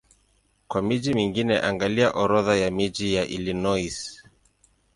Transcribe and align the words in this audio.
Kwa 0.67 0.81
miji 0.81 1.13
mingine 1.13 1.59
angalia 1.61 2.11
Orodha 2.11 2.55
ya 2.57 2.71
miji 2.71 3.13
ya 3.13 3.25
Illinois. 3.25 4.23